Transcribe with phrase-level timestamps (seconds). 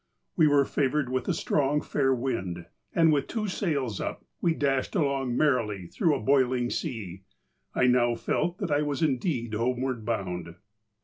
[0.35, 4.95] "We were favoured with a strong, fair wind, and, with two sails up, we dashed
[4.95, 7.21] along merrily through a boiling sea.
[7.75, 10.55] I now felt that I was indeed homeward bound.